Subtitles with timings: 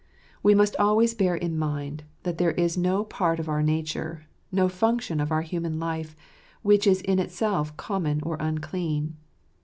[0.41, 4.67] We must always bear in mind that there is no part of our nature, no
[4.67, 6.15] function of our human life,
[6.63, 9.17] which is in itself common or unclean.